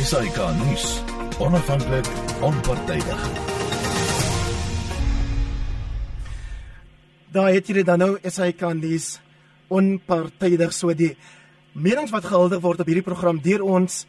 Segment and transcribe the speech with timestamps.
[0.00, 1.02] SAK nuus.
[1.38, 2.06] Onafhanklik,
[2.40, 3.24] onpartydig.
[7.28, 9.18] Daar het jy dan nou SAK nuus
[9.68, 11.10] onpartydig so die
[11.76, 14.06] menings wat gehuldig word op hierdie program deur ons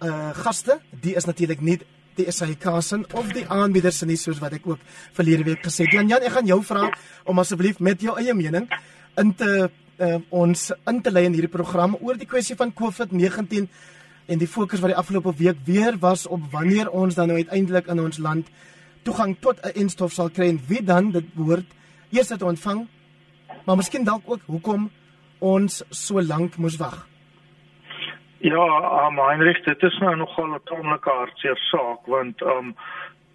[0.00, 1.76] uh gaste, die is natuurlik nie
[2.16, 4.80] die SAK se of die aanbieders nie soos wat ek ook
[5.12, 5.92] verlede week gesê het.
[5.92, 6.88] Jan Jan, ek gaan jou vra
[7.24, 8.70] om asseblief met jou eie mening
[9.20, 9.68] in te
[10.00, 13.68] uh, ons in te lei in hierdie program oor die kwessie van COVID-19
[14.26, 17.86] en die fokus wat die afgelope week weer was op wanneer ons dan nou uiteindelik
[17.86, 18.50] in ons land
[19.02, 21.70] toegang tot 'n instof sal kry en wie dan dit behoort
[22.10, 22.86] eers te ontvang.
[23.64, 24.90] Maar miskien dalk ook hoekom
[25.38, 27.06] ons so lank moes wag.
[28.38, 32.76] Ja, um, Heinrich, dit is nou nogal 'n tamelike hartseer saak want um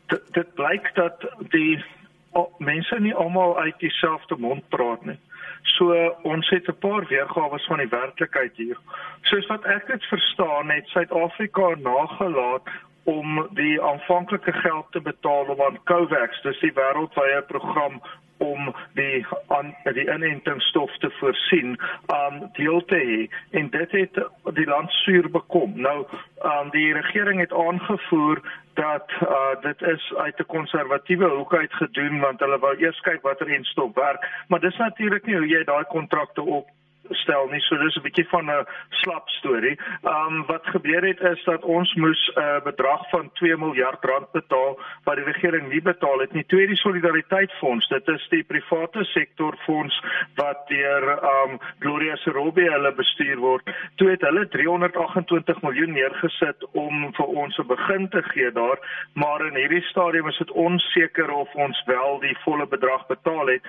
[0.08, 1.84] dit blyk dat die
[2.32, 5.20] oh, mense nie almal uit dieselfde mond praat nie.
[5.64, 5.94] So
[6.24, 8.78] ons het 'n paar weergawe van die werklikheid hier.
[9.22, 12.68] Soos wat ek dit verstaan, het Suid-Afrika nagelaat
[13.04, 18.02] om die aanvanklike geld te betaal om aan COVAX, dis die wêreldwye program
[18.42, 23.20] om die aan die inentingsstof te voorsien aan um, deel te hê
[23.60, 24.20] en dit het
[24.58, 25.74] die land suur bekom.
[25.76, 26.06] Nou
[26.44, 28.42] um, die regering het aangevoer
[28.74, 33.22] dat uh, dit is uit 'n konservatiewe hoek uit gedoen want hulle wou eers kyk
[33.22, 36.70] watter enstof werk, maar dis natuurlik nie hoe jy daai kontrakte op
[37.12, 37.60] stel nie.
[37.60, 39.78] So dis 'n bietjie van 'n slap storie.
[40.04, 44.04] Ehm um, wat gebeur het is dat ons moes 'n uh, bedrag van 2 miljard
[44.04, 46.46] rand betaal wat die regering nie betaal het nie.
[46.46, 50.04] Tweede solidariteitsfonds, dit is die private sektor fonds
[50.36, 53.70] wat deur ehm um, Gloria Serobe hulle bestuur word.
[53.96, 58.80] Toe het hulle 328 miljoen neergesit om vir ons 'n begin te gee daar,
[59.14, 63.62] maar in hierdie stadium is dit onseker of ons wel die volle bedrag betaal het.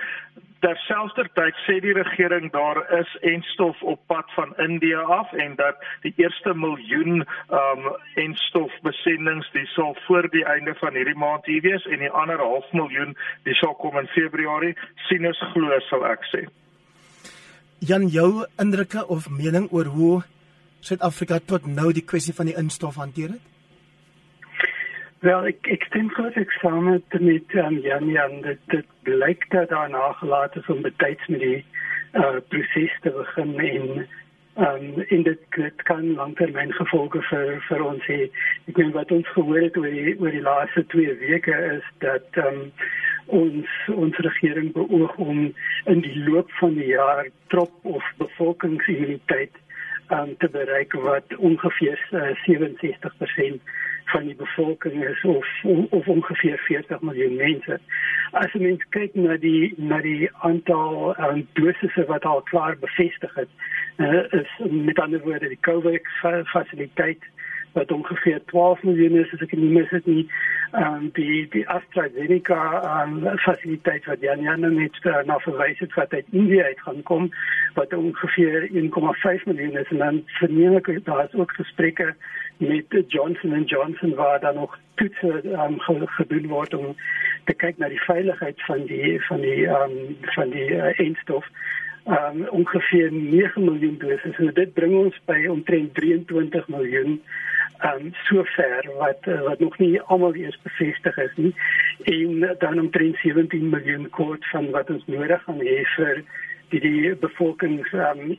[0.63, 6.13] Terselfdertyd sê die regering daar is enstof op pad van Indië af en dat die
[6.15, 7.25] eerste miljoen
[7.61, 12.39] um enstofbesendings dis sal voor die einde van hierdie maand hier wees en die ander
[12.39, 14.75] half miljoen dis sal kom in Februarie
[15.07, 16.45] sien ons glo sal ek sê.
[17.79, 20.21] Jan jou indrukke of mening oor hoe
[20.83, 23.51] Suid-Afrika tot nou die kwessie van die instof hanteer het?
[25.23, 28.31] Wel, ik, ik stem voor het examen met um, Jan Jan.
[28.41, 31.65] Het, het blijkt dat daar nagelaten is om betijds met die
[32.13, 34.07] uh, proces te beginnen.
[34.55, 38.31] En, um, en dit, dit kan langtermijn gevolgen voor, voor ons hebben.
[38.65, 42.71] Ik weet wat ons gehoord over die, over die laatste twee weken is dat um,
[43.25, 45.53] ons, onze regering beoog om
[45.85, 49.51] in die loop van het jaar trop of bevolkingsimmuniteit
[50.09, 53.61] um, te bereiken wat ongeveer uh, 67%
[54.05, 55.47] van die bevolking is of
[55.89, 57.79] of ongeveer 40 miljoen mense.
[58.31, 63.35] As jy mens kyk na die na die aantal um, dosisse wat al klaar bevestig
[63.35, 63.49] het,
[63.97, 66.07] uh, is met ander woorde die COVID
[66.51, 67.31] fasiliteit
[67.73, 70.25] wat ongeveer 12 miljoen is as ek nie mis het nie.
[70.73, 72.59] Ehm um, die die AstraZeneca
[72.91, 77.03] um, fasiliteit wat Jan Jan net uh, na verwys het wat uit Indië uit gaan
[77.09, 77.29] kom
[77.73, 82.13] wat ongeveer 1,5 miljoen is en dan verneem ek daar is ook gesprekke
[82.67, 86.95] met Johnson & Johnson waar dan nog toetse um, gedoen word om
[87.45, 91.47] te kyk na die veiligheid van die van die um, van die uh, eindstof
[92.07, 97.17] um, ongeveer 9 miljoen doses en dit bring ons by omtrent 23 miljoen
[97.83, 101.53] um, sover wat uh, wat nog nie almal eers bevestig is nie.
[102.03, 106.23] En dan omtrent 17 miljoen kort van wat ons nodig gaan hê vir
[106.69, 108.35] die, die bevolkings um,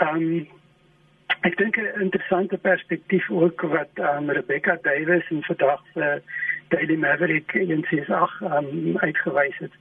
[0.00, 0.48] um,
[1.40, 6.20] Ek dink 'n interessante perspektief ook wat um, Rebecca Davis in vandag se uh,
[6.68, 9.72] Daily Maverick in CSA um, uitgewys het,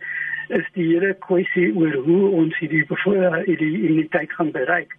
[0.48, 4.96] is die hele kwessie oor hoe ons hierdie hierdie immuniteit gaan bereik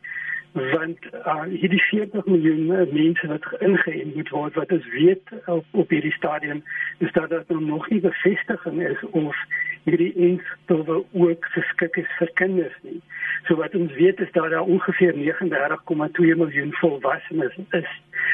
[0.53, 5.65] want uh, hierdie 40 miljoen uh, mense wat ingeënt moet word wat ons weet op,
[5.71, 6.65] op hierdie stadium
[6.99, 9.37] is dat dit nog nie bevestiging is of
[9.85, 13.01] hierdie enstowwe ook geskik is vir kinders nie.
[13.47, 17.91] So wat ons weet is dat daar ongeveer 39,2 miljoen volwassenes is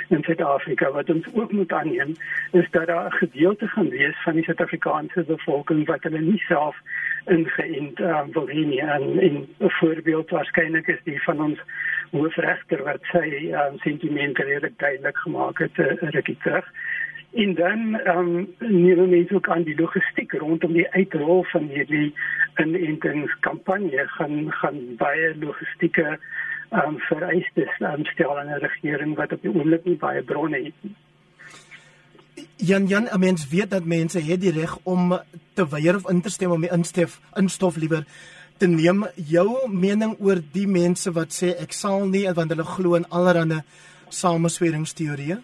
[0.09, 2.15] in Suid-Afrika wat ons ook moet aanneem
[2.53, 6.77] is dat daar 'n gedeelte gaan wees van die Suid-Afrikaanse bevolking wat hulle nie self
[7.25, 11.61] ingeënt um, wil hê nie en 'n voorbeeld waarskynlik is die van ons
[12.11, 16.67] hoofregter wat sy um, sentimente redelik duidelik gemaak het 'n uh, rukkie terug
[17.37, 22.15] en dan ehm um, neem mense ook aan die logistiek rondom die uitrol van hierdie
[22.57, 26.07] inentingskampanje gaan gaan baie logistieke
[26.71, 30.57] ehm um, vereistes um, stel aan 'n regering wat op die oomblik nie baie bronne
[30.65, 30.95] het nie.
[32.57, 35.21] Jan Jan, mens weet dat mense het die reg om
[35.55, 38.05] te weier of in te stem om die instof instof liewer
[38.59, 39.05] te neem.
[39.17, 43.63] Jou mening oor die mense wat sê ek sal nie want hulle glo in allerlei
[44.09, 45.39] samesweringsteorieë?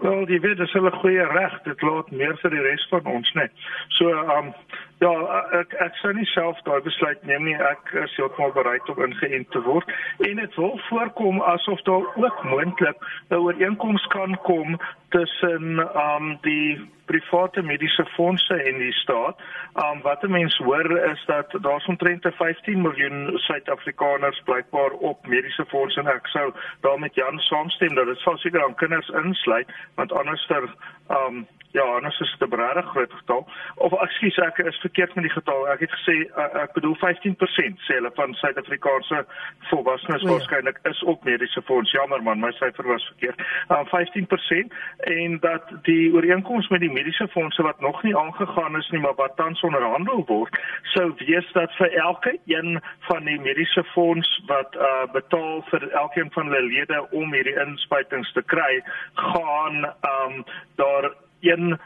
[0.00, 1.56] Wel, die weet dis hulle goeie reg.
[1.66, 3.52] Dit laat meer vir die res van ons net.
[3.98, 4.54] So, ehm um,
[5.00, 5.12] ja,
[5.60, 7.56] ek ek sou nie self daai besluit neem nie.
[7.56, 9.92] Ek is heeltemal bereid om ingeënt te word.
[10.28, 12.96] En dit wil voorkom asof daar ook moontlik
[13.30, 14.78] 'n ooreenkoms kan kom
[15.10, 16.80] tussen ehm um, die
[17.10, 19.36] private mediese fondse en die staat.
[19.84, 25.64] Um wat 'n mens hoor is dat daar omtrent 15 miljoen Suid-Afrikaners blykbaar op mediese
[25.66, 30.12] fondse en ek sou daarmee Jan saamstem dat dit sal seker aan kinders insluit want
[30.12, 30.64] anders ter
[31.08, 33.48] um Ja, anders is 'n regtig groot getal.
[33.74, 35.68] Of ekskuus, ek is verkeerd met die getal.
[35.68, 39.24] Ek het gesê uh, ek bedoel 15% sê hulle van Suid-Afrikaanse
[39.70, 40.30] volwassenes ja.
[40.30, 41.90] waarskynlik is op mediese fonds.
[41.90, 43.38] Jammer man, my syfer was verkeerd.
[43.68, 48.90] Uh, 15% en dat die ooreenkoms met die mediese fondse wat nog nie aangegaan is
[48.90, 53.84] nie, maar wat tans onderhandel word, sou wees dat vir elke een van die mediese
[53.84, 58.82] fonds wat uh, betaal vir elkeen van hulle lede om hierdie inspuitings te kry,
[59.14, 60.44] gaan um,
[60.74, 61.78] daar een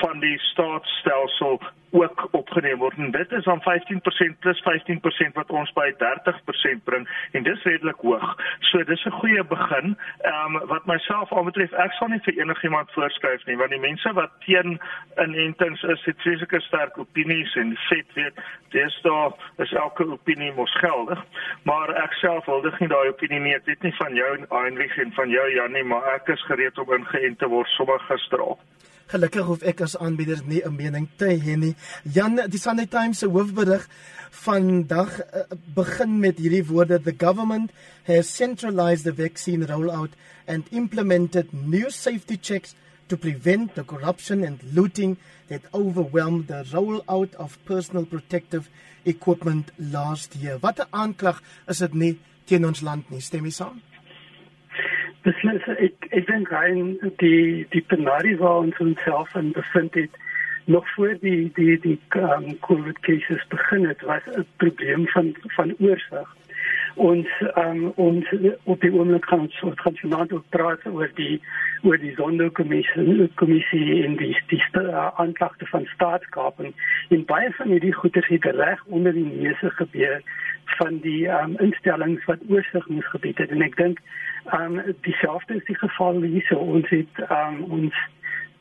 [0.00, 1.60] van die staatsstelsel
[1.92, 7.08] ook opgeneem word en dit is dan 15% plus 15% wat ons by 30% bring
[7.36, 8.36] en dis redelik hoog.
[8.70, 9.96] So dis 'n goeie begin.
[10.20, 14.12] Ehm um, wat myself aanbetref, ek sal nie vir enigiemand voorskryf nie want die mense
[14.12, 14.80] wat teen
[15.16, 20.74] inentings is, het fisieke sterk opinies en sê weet dis daar is elke opinie mos
[20.78, 21.24] geldig.
[21.62, 23.54] Maar ek self wil dit nie daai opinie nie.
[23.54, 26.92] Ek weet nie van jou Heinrich en van jou Janie, maar ek is gereed om
[26.92, 28.58] ingeënt te word sommer gister al.
[29.12, 31.74] Gelukkig hoef ek as aanbieder nie 'n mening te hê nie.
[32.04, 33.86] Jan, die Sunday Times se hoofberig
[34.30, 35.42] vandag uh,
[35.74, 37.72] begin met hierdie woorde: The government
[38.04, 40.16] has centralized the vaccine rollout
[40.46, 42.74] and implemented new safety checks
[43.08, 45.18] to prevent the corruption and looting
[45.48, 48.70] that overwhelmed the rollout of personal protective
[49.04, 50.58] equipment last year.
[50.58, 53.82] Wat 'n aanklag is dit nie teen ons land nie, stem jy saam?
[55.26, 60.20] Beslis ek ek dink rein die die penarie waar ons onsself in bevind het
[60.64, 65.74] nog voor die die die um, covid cases begin het was 'n probleem van van
[65.78, 66.36] oorsig.
[66.94, 71.40] Ons um, ons op die oomblik gaan ons soort transformaat ook praat oor die
[71.82, 76.74] oor die sonderkommissie kommissie in die die uh, aanklagte van staatskaping.
[77.08, 80.22] En baie van hierdie goeder het reg onder die neuse gebeur
[80.76, 83.50] van die um, instellings wat oorsig moes gebied het.
[83.50, 84.00] En ek dink
[84.56, 86.56] um, dieselfde is die geval hierso.
[86.56, 88.02] Ons het um, ons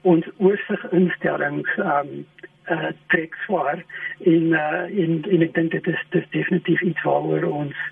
[0.01, 2.13] ons oorsig instellings um,
[2.73, 3.83] uh, trek swaar
[4.17, 7.83] in uh, in in ek dink dit is dit definitief iets waaroor ons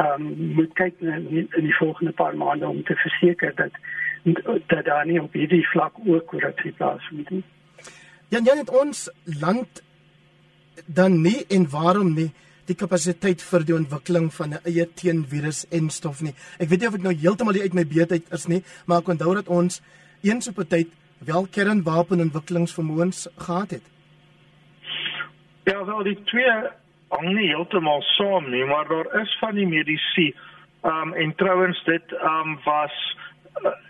[0.00, 3.76] um, moet kyk in, in die volgende paar maande om te verseker dat
[4.70, 7.42] dat daar nie op hierdie vlak ook korrupsie plaasvind nie.
[8.30, 9.08] Ja, ja, net ons
[9.40, 9.82] land
[10.86, 12.30] dan nie en waarom nie
[12.66, 16.34] die kapasiteit vir die ontwikkeling van 'n eie teenvirus en stof nie.
[16.58, 19.34] Ek weet nie of ek nou heeltemal uit my beetheid is nie, maar ek onthou
[19.34, 19.82] dat ons
[20.22, 20.88] eens op 'n tyd
[21.24, 23.82] wel kernwapenontwikkelingsvermoëns gehad het.
[25.64, 26.70] Ja, wel die twee
[27.08, 30.34] hang nie heeltemal saam nie, maar daar is van die medisyne
[30.82, 33.16] um en trouens dit um was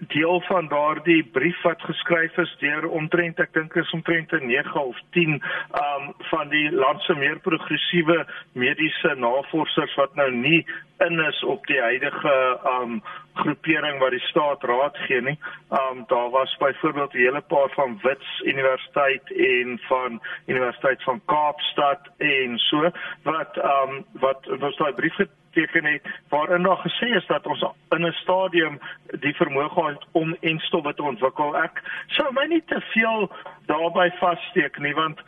[0.09, 4.99] deel van daardie brief wat geskryf is deur omtrent ek dink is omtrent 9 of
[5.17, 5.38] 10
[5.81, 10.61] um van die land se meer progressiewe mediese navorsers wat nou nie
[11.06, 12.37] in is op die huidige
[12.75, 12.99] um
[13.41, 15.38] groepering wat die staat raad gee nie.
[15.78, 22.11] Um daar was byvoorbeeld 'n hele paar van Wits Universiteit en van Universiteit van Kaapstad
[22.19, 22.90] en so
[23.23, 25.16] wat um wat was daai brief
[25.52, 28.80] geteken het waarin daar gesê is dat ons in 'n stadium
[29.21, 31.56] die vermoë het om enstowwe te ontwikkel.
[31.56, 33.30] Ek sou my nie te veel
[33.66, 35.21] daarbey vassteek nie want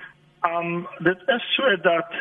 [0.42, 2.12] um dit is so dat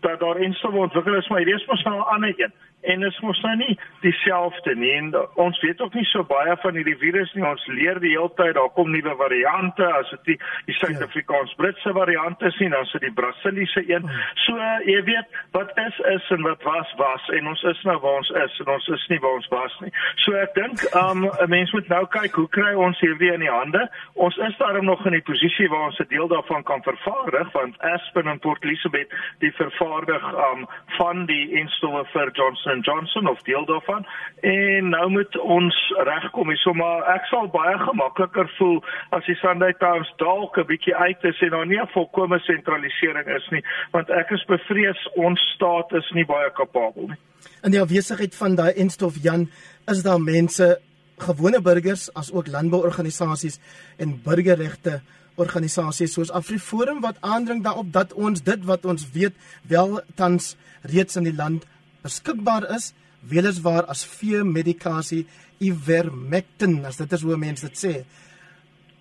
[0.00, 2.52] dat daar enstowwe ontwikkel is maar hier is mos nou 'n ander een
[2.84, 4.92] en is mos nou nie dieselfde nie.
[4.98, 5.10] En
[5.40, 7.44] ons weet ook nie so baie van hierdie virus nie.
[7.46, 9.86] Ons leer die hele tyd daar kom nuwe variante.
[10.00, 10.38] As dit die,
[10.68, 14.08] die Suid-Afrikaans-Britse variant is nie dan is dit die Brasiliese een.
[14.44, 17.28] So jy weet wat is is en wat was was.
[17.38, 19.92] En ons is nou waar ons is en ons is nie waar ons was nie.
[20.24, 23.52] So ek dink um, 'n mens moet nou kyk hoe kry ons hierdie in die
[23.52, 23.88] hande?
[24.14, 27.80] Ons is daarom nog in die posisie waar ons 'n deel daarvan kan vervaardig want
[27.80, 30.66] Aspen en Port Elizabeth die vervaardig um,
[30.98, 34.06] van die instowwe vir Johnson Johnson of deel daarvan
[34.40, 35.76] en nou moet ons
[36.08, 40.96] regkom hierso maar ek sal baie gemakliker voel as die Sunday Times dalk 'n bietjie
[40.96, 45.40] uit is en daar nie 'n volkomme sentralisering is nie want ek is bevrees ons
[45.54, 47.20] staat is nie baie kapabel nie.
[47.62, 49.50] In die afwesigheid van daai enstof Jan
[49.86, 50.80] is daar mense
[51.18, 53.58] gewone burgers as ook landbouorganisasies
[53.96, 55.00] en burgerregte
[55.36, 59.34] organisasies soos AfriForum wat aandring daarop dat ons dit wat ons weet
[59.70, 61.66] wel tans reeds in die land
[62.04, 62.92] beskikbaar is
[63.30, 65.24] weliswaar as vee medikasie
[65.64, 67.94] ivermectin, as dit is hoe mense dit sê,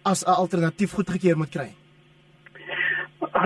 [0.03, 1.69] as 'n alternatief goedgekeur moet kry.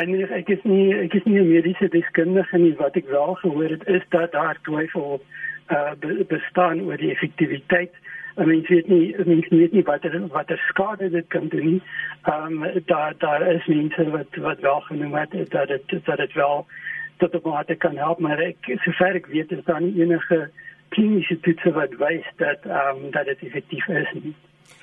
[0.05, 3.69] Nee, ek is nie ek is nie 'n mediese deskundige nie wat ek wel gehoor
[3.69, 5.21] het is dat daar twyfel
[5.69, 5.93] uh
[6.27, 7.93] bestaan oor die effektiwiteit.
[8.39, 11.81] I mean, weet nie, mean, weet nie wat er, wat er skade dit kan doen.
[12.23, 16.33] Ehm um, daar daar is mense wat wat wel genoem het dat dit dat dit
[16.33, 16.65] wel
[17.17, 20.49] tot op mate kan help, maar ek sover ek weet is daar nie enige
[20.95, 24.35] kliniese toetse wat wys dat ehm um, dat dit effektief is nie.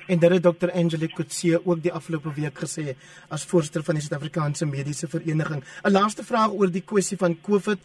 [0.07, 0.69] En dit het Dr.
[0.69, 2.93] Angelique Kutse ook die afgelope week gesê
[3.29, 5.63] as voorsteur van die Suid-Afrikaanse Mediese Vereniging.
[5.83, 7.79] 'n Laaste vraag oor die kwessie van COVID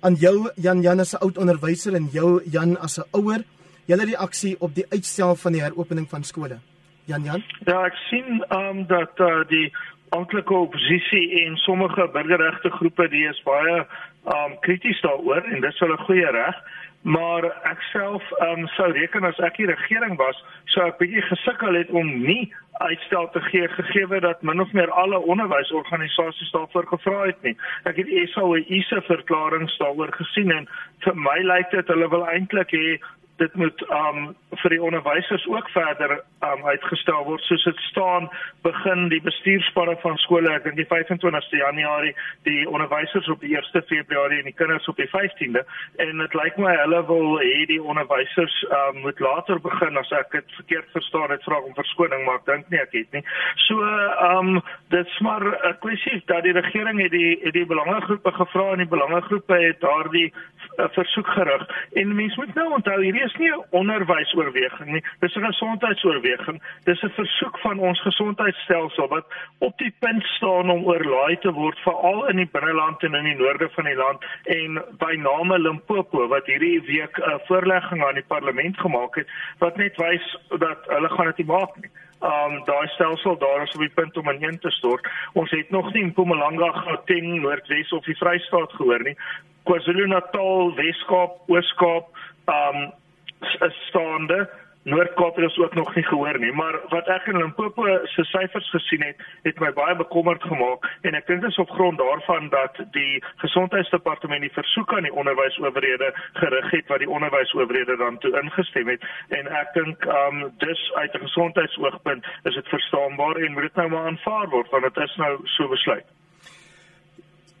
[0.00, 3.44] aan jou Jan Jan as 'n oud onderwyser en jou Jan as 'n ouer.
[3.86, 6.58] Julle reaksie op die uitstel van die heropening van skole.
[7.04, 7.44] Jan Jan?
[7.66, 9.72] Ja, ek sien ehm um, dat uh, die
[10.16, 15.72] aanklike oppositie en sommige burgerregte groepe die is baie ehm um, krities daaroor en dit
[15.72, 16.56] is hulle goeie reg
[17.02, 20.36] maar ek self um, sou reken as ek die regering was,
[20.74, 22.50] sou ek bietjie gesukkel het om nie
[22.80, 27.56] uitstel te gee gegee dat min of meer alle onderwysorganisasies daarvoor gevra het nie.
[27.88, 30.68] Ek het SAOE se verklaring daaroor gesien en
[31.04, 32.98] vir my lyk dit hulle wil eintlik hê
[33.40, 34.18] dit moet um
[34.62, 36.12] vir die onderwysers ook verder
[36.44, 37.42] um uitgestel word.
[37.48, 38.28] Soos dit staan
[38.66, 42.12] begin die bestuurspanne van skole ek dink die 25ste Januarie
[42.48, 45.64] die onderwysers op die 1ste Februarie en die kinders op die 15de
[46.04, 50.36] en dit lyk my hulle wil hê die onderwysers um moet later begin as ek
[50.36, 53.24] dit verkeerd verstaan het vra om verskoning maar ek dink nie ek het nie.
[53.68, 53.80] So
[54.28, 54.60] um
[54.92, 58.92] dit's maar 'n kwessie dat die regering het die het die belangegroepe gevra en die
[58.96, 60.28] belangegroepe het daardie
[60.76, 61.68] uh, versoek gerig.
[61.92, 65.04] En mense moet nou onthou hierdie is nie 'n onderwysoorweging nie.
[65.20, 66.62] Dis 'n gesondheidsoorweging.
[66.84, 69.26] Dis 'n versoek van ons gesondheidstelsel wat
[69.58, 73.36] op die punt staan om oorlaai te word veral in die binneland en in die
[73.36, 78.28] noorde van die land en by name Limpopo wat hierdie week 'n voorlegging aan die
[78.28, 81.90] parlement gemaak het wat net wys dat hulle gaan dit nie maak nie.
[82.20, 85.08] Um daai stelsel daar is op die punt om ineen te stort.
[85.32, 89.16] Ons het nog nie in Mpumalanga, Gauteng, Noordwes of die Vrystaat gehoor nie.
[89.64, 92.06] KwaZulu-Natal, Wes-Kaap, Oos-Kaap,
[92.46, 92.92] um
[93.40, 94.48] is staande.
[94.82, 98.70] Noord-Kaap het ons ook nog nie gehoor nie, maar wat ek in Limpopo se syfers
[98.72, 102.48] gesien het, het my baie bekommerd gemaak en ek dink dit is op grond daarvan
[102.54, 106.08] dat die gesondheidsdepartement die versoek aan die onderwysowerhede
[106.40, 109.04] gerig het wat die onderwysowerhede dan toe ingestem het
[109.36, 113.88] en ek dink um dus uit 'n gesondheidsoogpunt is dit verstaanbaar en moet dit nou
[113.88, 116.06] maar aanvaar word want dit is nou so besluit.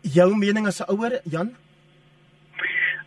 [0.00, 1.52] Jou mening as 'n ouer, Jan?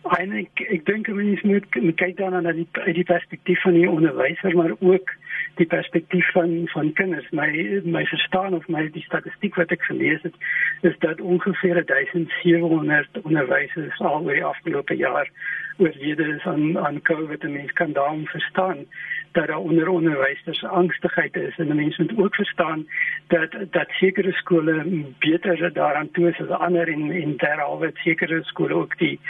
[0.04, 4.56] Eintlik ek dink mens moet kyk dan na die uit die perspektief van die onderwyser
[4.56, 5.12] maar ook
[5.56, 7.30] die perspektief van van kinders.
[7.30, 7.48] My
[7.84, 10.34] my verstaan of my die statistiek wat ek gelees het
[10.82, 15.30] is dat ongeveer 1700 onderwysers al oor die afgelope jaar
[15.78, 17.44] oorlede is aan aan COVID.
[17.44, 18.84] en mens kan daarom verstaan
[19.32, 21.56] dat daar onder onderwysers angstigheid is.
[21.58, 22.86] En mense moet ook verstaan
[23.26, 28.74] dat dat sekere skole beter daaraan toe is as ander en en derhalwe sekere skole
[28.74, 29.20] ook die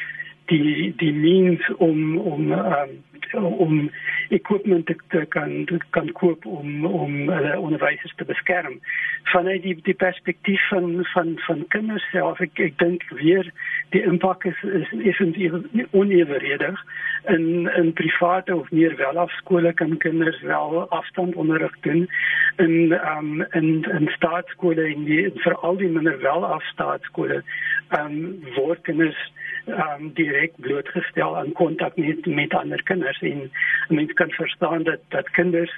[0.46, 3.02] die die means om om um,
[3.34, 3.90] om
[4.28, 8.80] equipment te, te kan te kan koop om om hulle onderwysers te beskerm.
[9.32, 13.50] Vanuit die die perspektief van van van kinders self ek ek dink weer
[13.96, 15.38] die impak is is effens
[15.90, 16.84] onevenredig
[17.34, 22.08] in in private of meer welafskole kan kinders wel afstand onderrig doen.
[22.56, 27.42] In um in in staatskole en die veral die minder welafstaatskole
[27.98, 28.20] um
[28.56, 29.18] word kinders
[29.66, 33.50] um, direk blootgestel aan kontak met met ander kinders en
[33.88, 35.74] mense kan verstaan dat dat kinders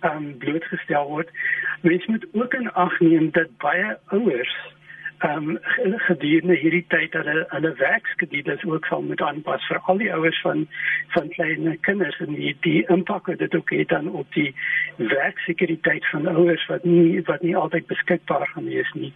[0.00, 1.28] um, blootgestel word.
[1.80, 4.56] Mense moet ook in ag neem dat baie ouers
[5.24, 5.58] um,
[6.06, 10.66] gedurende hierdie tyd hulle hulle werkskedules ook sal moet aanpas vir al die ouers van
[11.16, 14.50] van klein kinders en die die impak wat dit ook het dan op die
[14.96, 19.12] werksekuriteit van ouers wat nie wat nie altyd beskikbaar gaan wees nie.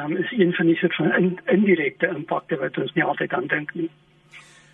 [0.00, 3.48] Um, is een van die soort van in, indirekte impakte wat ons nie altyd aan
[3.52, 3.90] dink nie.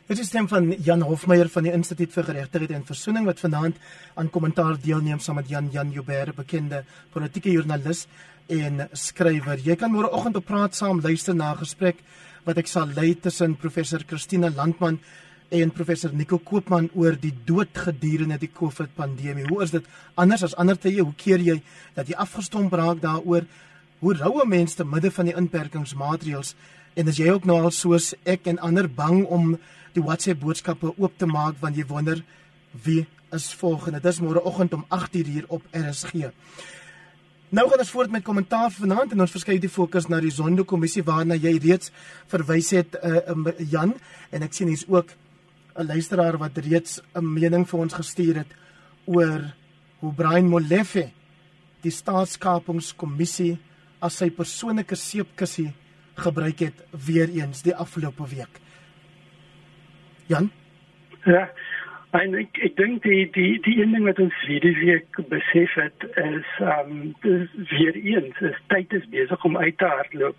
[0.03, 3.77] Dit is stem van Jan Hofmeyer van die Instituut vir Geregtigheid en Versoening wat vanaand
[4.19, 6.81] aan kommentaar deelneem saam met Jan Jan Joubert, bekende
[7.15, 8.09] politieke joernalis
[8.51, 9.63] en skrywer.
[9.63, 12.03] Jy kan môreoggend op praat saam luister na 'n gesprek
[12.45, 14.99] wat ek sal lei tussen professor Christina Landman
[15.51, 19.47] en professor Nico Koopman oor die dood gedurende die COVID pandemie.
[19.47, 19.85] Hoe is dit
[20.17, 21.01] anders as ander tye?
[21.01, 21.63] Hoe keer jy
[21.95, 23.47] dat jy afgestomp raak daaroor?
[24.03, 26.57] Hoe roue mense te midde van die inperkingsmaatreëls?
[26.99, 29.53] En as jy ook nou al soos ek en ander bang om
[29.95, 32.19] die WhatsApp boodskappe oop te maak want jy wonder
[32.83, 34.03] wie is volgende.
[34.03, 36.33] Dis môreoggend om 8:00 hier op RSG.
[37.55, 40.65] Nou gaan ons voort met kommentaar vanaand en ons verskeie die fokus na die Zondo
[40.65, 41.93] kommissie waarna jy reeds
[42.27, 43.95] verwys het uh, Jan
[44.31, 45.15] en ek sien hier's ook
[45.79, 48.51] 'n luisteraar wat reeds 'n mening vir ons gestuur het
[49.05, 49.55] oor
[50.01, 51.11] hoe Brian Molefe
[51.83, 53.59] die staatskapingskommissie
[54.03, 55.71] as sy persoonlike seepkussie
[56.19, 58.61] gebruik het weer eens die afgelope week.
[60.27, 60.51] Jan?
[61.25, 61.49] Ja.
[62.13, 66.05] En ek ek dink die die die een ding wat ons hierdie week besef het
[66.21, 66.91] is ehm
[67.25, 70.37] um, weer eens is tyd is besig om uit te hardloop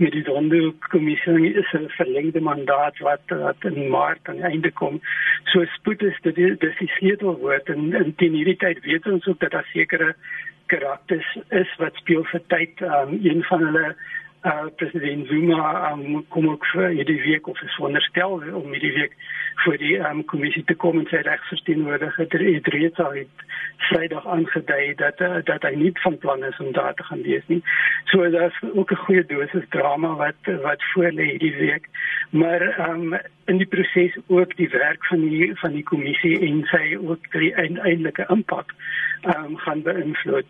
[0.00, 5.00] met die sondekommissie is 'n verlengde mandaat wat wat in Maart aan die einde kom.
[5.52, 9.40] So spoed is dit dis die sleutelwoord en in teen hierdie tyd weet ons ook
[9.40, 10.14] dat daar sekere
[10.72, 11.28] karakters
[11.62, 12.82] is wat speel vir tyd.
[12.86, 13.94] Um, een van hulle
[14.44, 19.14] uh, president Zuma um, kom ook vir hierdie week of is veronderstel om hierdie week
[19.64, 23.46] voor die um, kommissie te kom en sy regsverteenwoordiger het reeds al het
[23.88, 27.46] Vrydag aangedui dat uh, dat hy nie van plan is om daar te gaan wees
[27.46, 27.62] nie.
[28.10, 31.88] So daar's ook 'n goeie dosis drama wat wat voor lê hierdie week.
[32.30, 36.96] Maar um, in die proses ook die werk van die van die kommissie en sy
[36.96, 38.74] ook die eintlike impak
[39.36, 40.46] um, gaan beïnvloed.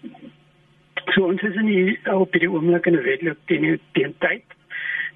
[1.11, 4.45] So ons is in die op die oomblik in 'n wedloop teen teen tyd.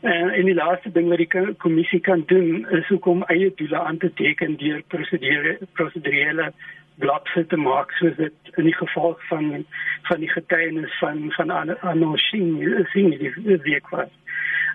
[0.00, 3.98] En en die laaste ding wat die kommissie kan doen is om eie doele aan
[3.98, 6.52] te teken deur prosedure prosedurele
[6.98, 9.66] blokse te maak soos dit in die geval van
[10.02, 11.50] van die getuienis van van
[11.80, 14.12] Anoshin sien die week was.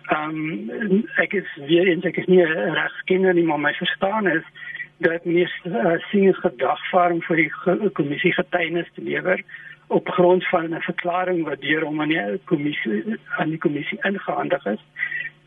[0.07, 0.29] Ehm
[0.81, 4.43] um, ek is weer eens ek is nie regskenner nie maar my verstaan is
[4.97, 9.43] dat minister uh, sien gedagvaring vir die kommissie getuienis te lewer
[9.91, 14.65] op grond van 'n verklaring wat deur hom aan die kommissie aan die kommissie ingehandig
[14.65, 14.83] is.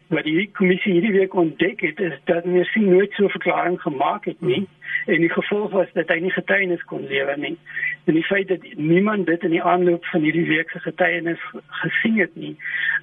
[0.07, 3.81] Wat die kommissie hierdie week ontdek het is dat meneer Singh nooit so 'n verklaring
[3.81, 4.69] gemaak het nie
[5.07, 7.59] en die gevolg was dat hy nie getuienis kon lewer nie.
[8.05, 12.19] En die feit dat niemand dit in die aanloop van hierdie week se getuienis gesien
[12.19, 12.57] het nie,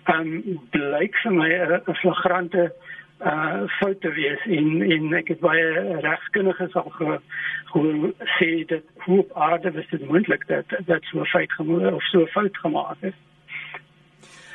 [0.06, 1.50] um blyk vir my
[1.88, 3.01] 'n flagrante uh
[3.80, 7.20] foute wees en en ek het baie regskundiges al ge,
[7.72, 11.94] ge sê dat hoe op aarde is dit moontlik dat dat so 'n feit gemaak
[11.94, 13.18] of so 'n fout gemaak is.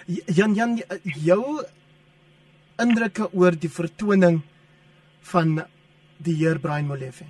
[0.06, 1.62] Jan Jan jou
[2.78, 4.40] indrukke oor die vertoning
[5.20, 5.64] van
[6.16, 7.24] die heer Brian Molefe.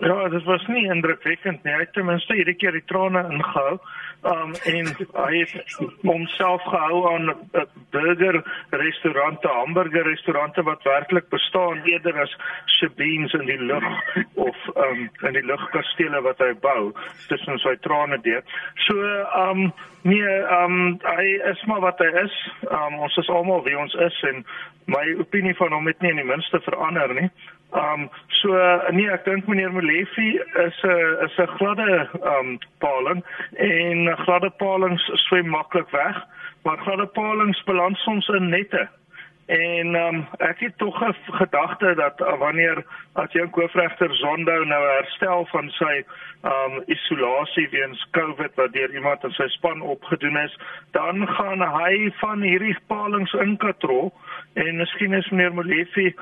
[0.00, 1.72] Ja, dit was nie indrukwekkend nie.
[1.72, 3.74] Hy het ten minste hierdie keer die trane ingehou
[4.30, 8.36] um en hy het homself gehou aan uh, burger
[8.70, 12.32] restaurante, hamburger restaurante wat werklik bestaan eerder as
[12.78, 13.86] shebeens in die lug
[14.34, 16.92] of um in die lugkastele wat hy bou
[17.28, 18.44] tussen sy trane deur.
[18.88, 18.96] So
[19.44, 19.68] um
[20.08, 22.42] nee, um hy is maar wat hy is.
[22.68, 24.44] Um ons is almal wie ons is en
[24.88, 27.28] my opinie van hom het nie in die minste verander nie.
[27.72, 28.50] Um so
[28.90, 30.28] nee, ek dink meneer Molefe
[30.66, 33.22] is 'n is 'n gladde um paling
[33.56, 36.16] en gladde palings swem maklik weg,
[36.64, 38.88] maar gladde palings balans soms in nette.
[39.46, 44.84] En um ek het tog 'n gedagte dat uh, wanneer as jou koofregter Zondo nou
[44.86, 46.04] herstel van sy
[46.42, 50.58] um isolasie weens COVID wat deur iemand in sy span opgedoen is,
[50.90, 54.12] dan gaan hy van hierdie palings inkatrol
[54.54, 56.14] en miskien is meneer Molefe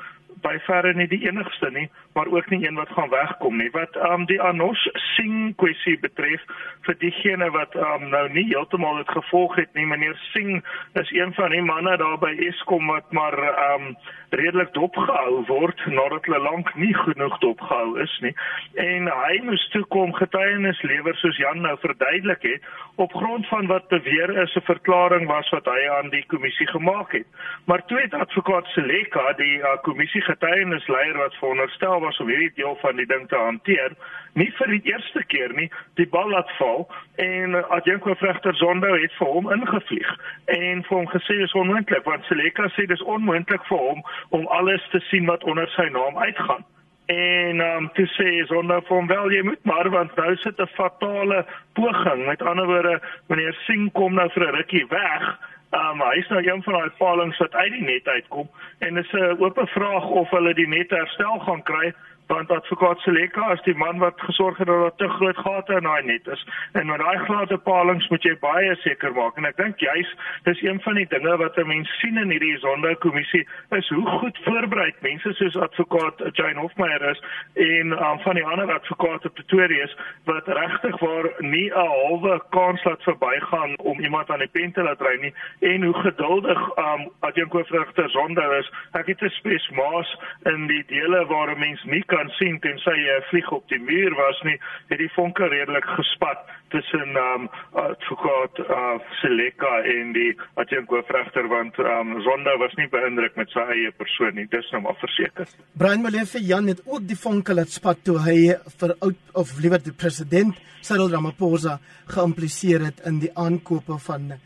[0.43, 3.71] by verre nie die enigste nie, maar ook nie een wat gaan wegkom nie.
[3.75, 6.45] Wat um die Anos Singh kwessie betref
[6.87, 10.63] vir diegene wat um nou nie heeltemal dit gevolg het nie, meneer Singh
[11.01, 13.39] is een van die manne daar by Eskom wat maar
[13.73, 13.97] um
[14.31, 18.35] redelik dopgehou word nadat hulle lank nie genoeg dopgehou is nie.
[18.77, 22.69] En hy moes toe kom getuienis lewer soos Jan nou verduidelik het
[23.01, 27.13] op grond van wat beweer is 'n verklaring was wat hy aan die kommissie gemaak
[27.13, 27.27] het.
[27.65, 32.77] Maar toe het advokaat Seleka die uh, kommissie getuienisleier wat veronderstel was om hierdie deel
[32.81, 33.95] van die ding te hanteer,
[34.35, 35.69] nie vir die eerste keer nie
[36.01, 36.87] die bal laat val
[37.25, 40.11] en adjunko regter Zondo het vir hom ingevlieg
[40.55, 44.03] en vir hom gesê dis onmoontlik want Seleka sê dis onmoontlik vir hom
[44.39, 46.65] om alles te sien wat onder sy naam uitgaan.
[47.09, 50.75] En um te sê Zondo vir hom wel jy moet maar want nou sit 'n
[50.77, 52.27] fatale poging.
[52.27, 55.39] Met ander woorde wanneer Singh kom nou vir 'n rukkie weg
[55.71, 58.47] Um, hy is nou een van daai palings wat uit die net uitkom
[58.79, 61.93] en dit is 'n oop vraag of hulle die net herstel gaan kry
[62.29, 65.87] want advokaat Seleka is die man wat gesorg het dat daar te groot gate in
[65.89, 66.47] daai net is.
[66.73, 70.11] En met daai glad bepalings moet jy baie seker maak en ek dink juis
[70.45, 73.47] dis een van die dinge wat 'n mens sien in hierdie sondekommissie
[73.79, 77.23] is hoe goed voorberei mense soos advokaat Jane Hofmeyer is
[77.55, 82.85] en um, van die ander advokate Pretoria is wat regtig waar nie 'n halwe kans
[82.85, 87.11] laat verbygaan om iemand aan die pen te laat ry nie en hoe geduldig um
[87.21, 88.73] adjunkoofregter Zondo is.
[88.93, 92.59] Ek het 'n spes maas in die dele waar 'n mens nie kan kan sien
[92.65, 94.59] tensy jy 'n vlieg op die muur was nie,
[94.91, 96.41] het die vonke redelik gespat
[96.75, 97.49] tussen ehm um,
[97.83, 103.55] advokaat uh, Seleka en die adjunkt hoofregter want ehm um, Zonda was nie beïndruk met
[103.55, 105.47] sy eie persoon nie, dis nou maar verseker.
[105.79, 108.39] Brian Molefe Jan het ook die vonke laat spat toe hy
[108.81, 111.79] vir oud of liewer die president Cyril Ramaphosa
[112.15, 114.41] geïmpliseer het in die aankope van uh,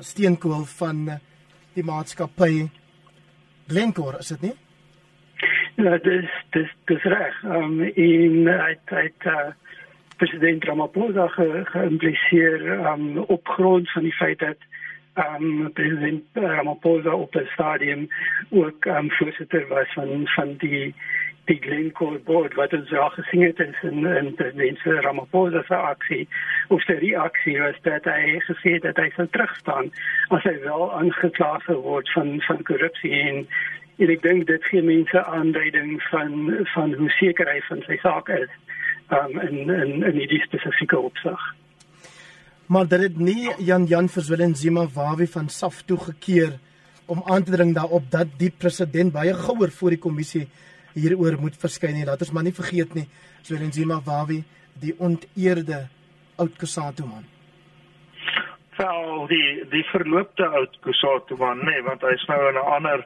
[0.00, 1.04] steenkool van
[1.74, 2.68] die maatskappy
[3.68, 4.56] Glencore, is dit nie?
[5.78, 7.42] Ja, dis dis dis reg.
[7.44, 9.46] Ehm um, in uit uit uh,
[10.16, 14.56] president Ramaphosa ge, geïmpliseer um, op grond van die feit dat
[15.14, 18.08] um, president Ramaphosa op het stadium
[18.50, 20.94] ook um, voorzitter was van, van die,
[21.44, 26.28] die Glencore board, wat ons al gezien heeft in, in president Ramaphosa's actie,
[26.68, 29.92] of de reactie was dat hij gezegd dat hij zou terugstaan
[30.28, 33.12] als hij wel aangeklaagd wordt van, van corruptie.
[33.12, 33.46] En,
[33.98, 38.28] en ik denk dat geen mensen aanduiding van, van hoe zeker hij van zijn zaak
[38.28, 38.48] is
[39.10, 41.54] um, in in in hierdie spesifieke opsig.
[42.66, 46.58] Maar dit het nie Jan Jan Verswillen Zima Wawi van SAF toegekeer
[47.06, 50.48] om aan te dring daarop dat die president baie gouer voor die kommissie
[50.92, 52.04] hieroor moet verskyn nie.
[52.04, 54.44] Laat ons maar nie vergeet nie, Verswillen Zima Wawi,
[54.80, 55.86] die onteerde
[56.36, 57.37] oud Kusatu man
[58.78, 63.04] wel die die verloopte oud Kusatu man nê nee, want hy's nou in 'n ander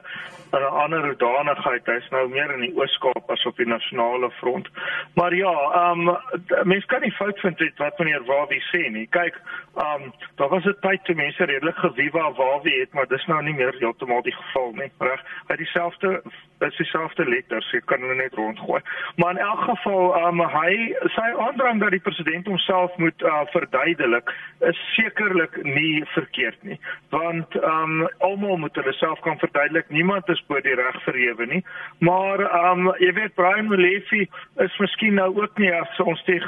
[0.53, 4.67] in 'n ander danigheid hy's nou meer in die Oos-Kaap as op die nasionale front.
[5.15, 6.17] Maar ja ehm um,
[6.63, 9.07] mense kan nie fout vind dit wat meneer Wawie sê nie.
[9.07, 9.35] Kyk
[9.75, 13.41] ehm um, daar was 'n tyd toe mense redelik gewiwa Wawie het maar dis nou
[13.43, 15.21] nie meer heeltemal die geval nie reg?
[15.47, 16.21] Hy dieselfde
[16.59, 18.81] is dieselfde letters jy kan hulle net rondgooi.
[19.15, 23.41] Maar in elk geval ehm um, hy sy aandrang dat die president homself moet uh,
[23.55, 26.79] verduidelik is sekerlik nie verkeerd nie.
[27.09, 31.45] Want ehm um, almal moet hulle self kan verduidelik niemand is bo die reg verhewe
[31.45, 31.63] nie.
[31.97, 34.27] Maar ehm um, jy weet Brian Molefe
[34.65, 36.41] is miskien nou ook nie as ons die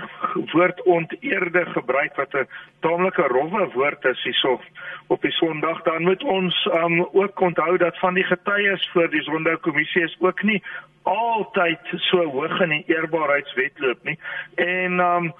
[0.53, 2.47] woord onteerde gebruik wat 'n
[2.79, 4.59] taamlike rowwe woord is hierso
[5.07, 9.09] op die Sondag dan moet ons ehm um, ook onthou dat van die getuies voor
[9.09, 10.61] die Sondagkommissie is ook nie
[11.05, 14.19] altyd so hoog in die eerbaarheidswetloop nie.
[14.55, 15.33] En ehm um,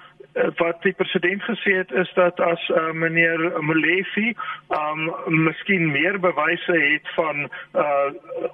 [0.56, 4.34] wat die president gesê het is dat as uh, meneer Molefe
[4.68, 5.00] um
[5.44, 8.10] miskien meer bewyse het van uh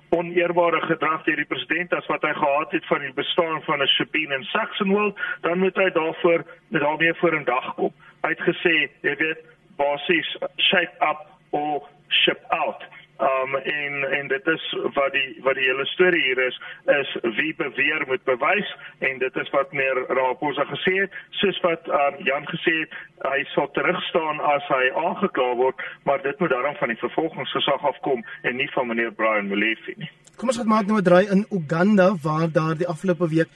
[0.09, 3.87] oneerbare gedrag deur die president as wat hy gehad het van die bestaan van 'n
[3.97, 7.93] Shipin in Saxonwold, dan moet hy daarvoor daarmee voor in dag kom.
[8.23, 9.41] Hy het gesê, jy weet,
[9.77, 12.83] basies shape up or ship out.
[13.21, 16.57] Um en en dit is wat die wat die hele storie hier is
[17.01, 21.89] is wie beweer moet bewys en dit is wat meneer Raposa gesê het soos wat
[21.89, 22.97] um Jan gesê het
[23.29, 28.25] hy sal terugstaan as hy aangekla word maar dit moet daarom van die vervolgingsgesag afkom
[28.43, 30.11] en nie van meneer Brian Molefe nie.
[30.37, 33.49] Kom ons gaan maak nou 'n draai in Uganda waar daar die afgelope week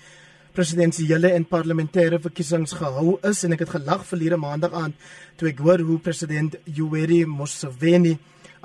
[0.53, 4.95] presidentsiële en parlementêre verkiesings gehou is en ek het gelag verlede maandag aan
[5.37, 8.17] toe ek hoor hoe president Yoweri Museveni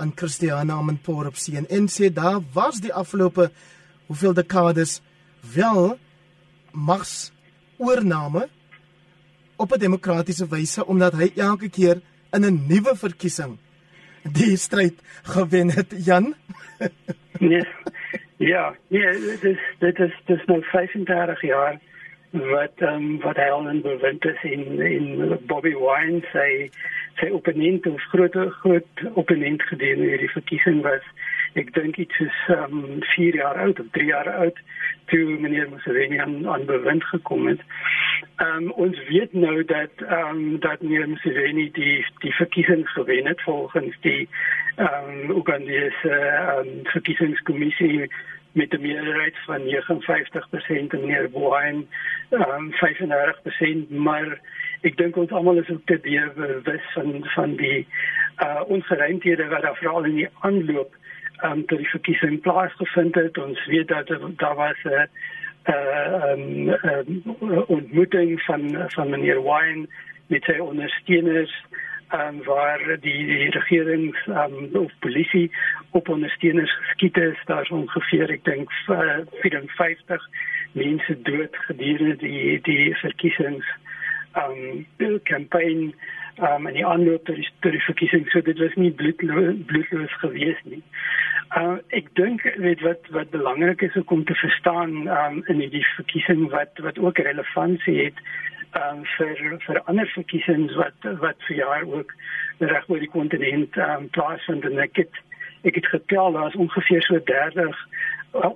[0.02, 3.52] aan Christiana Amanpour op CNN sê daar was die afgelope
[4.10, 5.02] hoeveel dekades
[5.56, 5.98] wel
[6.72, 7.32] mags
[7.78, 8.48] oorname
[9.56, 13.58] op 'n demokratiese wyse omdat hy elke keer in 'n nuwe verkiesing
[14.24, 16.34] die stryd gewen het Jan?
[17.40, 17.66] Nee.
[18.38, 21.80] Ja nee dit is dit is dit is nou 35 jaar
[22.32, 26.70] wat ehm um, wat hy al in bewind is in in Bobby Wine sê
[27.20, 31.06] sy opponent of groot groot opponent gedurende hierdie verkiesing was
[31.60, 34.60] ek dink dit is um 4 jaar oud of 3 jaar oud
[35.12, 37.60] toe meneer Museveni aan aan bewind gekom het.
[38.46, 43.98] Um ons weet nou dat um dat meneer Museveni die die verkiesing gewen het volgens
[44.08, 44.30] die
[44.78, 46.16] um Ugandese
[46.58, 48.08] um verkiesingskommissie
[48.52, 51.88] met 'n meerderheid van 59% en meneer Bowen
[52.30, 54.40] um 35% maar
[54.82, 56.00] ek dink ons almal is ook te
[56.36, 57.88] bewus van van die
[58.38, 60.96] uh ongeruimthede wat daar veral in die aanloop
[61.44, 63.38] um tot die verkiesing plaasgevind het.
[63.38, 65.06] Ons weet dat daar was 'n uh,
[65.70, 67.36] uh um, um
[67.68, 69.88] ontmoeting van van meneer Wine
[70.28, 71.64] met sy ondersteuners
[72.14, 75.52] um waar die, die regering um of polisie
[75.92, 77.38] op ondersteuners geskiet is.
[77.46, 80.28] Daar's ongeveer ek dink uh, 54
[80.72, 83.68] mense dood gedurende die die verkiesings
[84.40, 85.94] um bill campaign
[86.40, 90.14] um en die aanloop tot die, tot die verkiesing so dit was nie bloedloos bloedloos
[90.24, 90.84] geweest nie.
[91.56, 96.48] Uh ek dink weet wat wat belangrik is om te verstaan um in die verkiesing
[96.56, 98.24] wat wat ook relevantie het
[98.80, 102.14] um vir vir ander verkiesings wat wat vir jaar ook
[102.60, 105.22] reg oor die kontinent um plaasvind en ek het
[105.64, 107.86] ek het getel daar's ongeveer so 30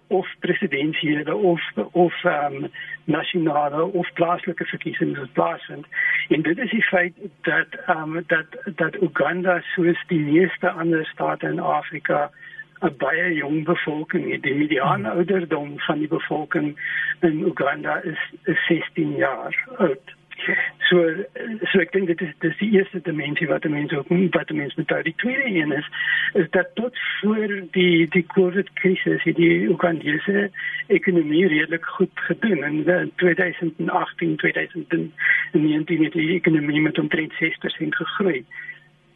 [0.08, 2.71] of presidentsiele of of um,
[3.04, 5.86] nasionale of plaaslike verkiesings wat plaasvind.
[6.30, 11.47] En dit is die feit dat um, dat dat Uganda soos die meeste ander state
[11.47, 12.32] in Afrika
[12.81, 14.43] 'n baie jong bevolking het.
[14.43, 15.17] Die mediane hmm.
[15.17, 16.75] ouderdom van die bevolking
[17.19, 20.15] in Uganda is, is 16 jaar oud.
[20.89, 20.99] So
[21.71, 24.75] so ek dink dit is dis die eerste dimensie wat mense ook moet wat mense
[24.81, 25.88] met die tweede een is
[26.41, 30.49] is dat tot voor die die COVID krisis het die Ugandese
[30.88, 38.45] ekonomie redelik goed gedoen in 2018 2019 het die ekonomie met omtrent 6% gegroei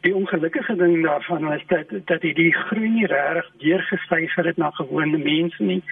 [0.00, 4.70] die ongelukkige ding daarvan was dat dat die, die groei nie regtig deurgesyfer het na
[4.70, 5.82] gewone mense nie.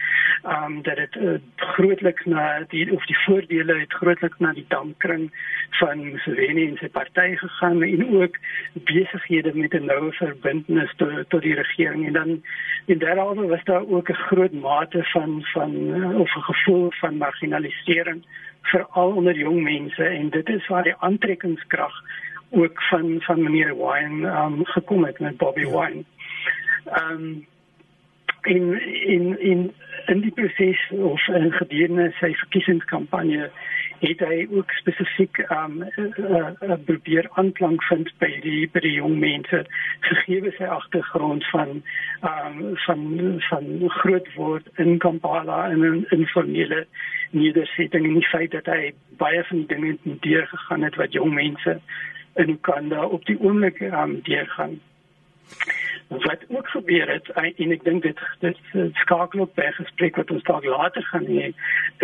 [0.43, 4.65] Ehm um, dat dit uh, grootliks na die of die voordele het grootliks na die
[4.67, 5.29] dampkring
[5.69, 8.37] van Museveni en sy party gegaan en ook
[8.73, 12.43] besighede met 'n noue verbintenis tot tot die regering en dan
[12.85, 17.17] en daaroor was daar ook 'n groot mate van van uh, of 'n gevoel van
[17.17, 18.25] marginalisering
[18.61, 21.93] veral onder jong mense en dit is waar die aantrekkingskrag
[22.49, 25.79] ook van van meneer Wine um gekom het met Bobby ja.
[25.79, 26.03] Wine.
[27.01, 27.45] Um
[28.41, 29.73] in in in
[30.05, 33.49] in die proses of in gedurende sy verkiesingskampanje
[33.99, 36.05] het hy ook spesifiek um uh,
[36.63, 39.63] uh, probeer aanklank vind by die by die jong mense
[40.07, 41.81] gegee sy agtergrond van
[42.31, 43.03] um van
[43.49, 43.67] van
[43.99, 46.85] groot word in Kampala in informele
[47.31, 51.79] nedersetting en die feit dat hy baie van die dinge deurgegaan het wat jong mense
[52.39, 54.79] in Uganda op die oomblik um, deurgaan.
[56.07, 58.57] Wat ook gebeur het en ek dink dit dit
[58.97, 61.51] skakel op by gesprek wat ons dalk later gaan hê,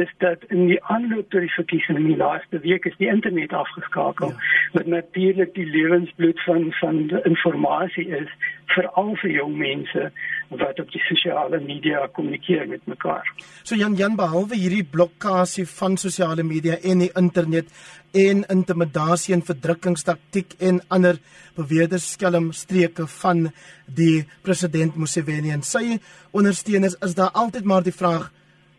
[0.01, 3.53] is dat in die aanloop tot die verkiesing in die laaste week is die internet
[3.53, 4.35] afgeskakel.
[4.35, 4.69] Ja.
[4.77, 8.37] Wat natuurlik die lewensbloed van van inligting is
[8.73, 10.09] vir al vir jong mense
[10.49, 13.27] wat op die sosiale media kommunikeer met mekaar.
[13.63, 17.71] So Jan Jan behalwe hierdie blokkade van sosiale media en die internet
[18.15, 21.19] en intimidasie en verdrukkingstaktiek en ander
[21.57, 23.49] beweerde skelmstreke van
[23.85, 25.99] die president Museveni en sy
[26.31, 28.31] ondersteuners is daar altyd maar die vraag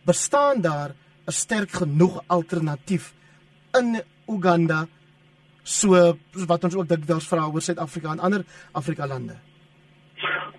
[0.07, 0.95] bestaan daar
[1.27, 3.13] 'n sterk genoeg alternatief
[3.77, 4.87] in Uganda
[5.63, 9.35] so wat ons ook dikwels vra oor Suid-Afrika en ander Afrika lande